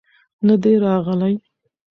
[0.47, 1.31] نه دى راغلى.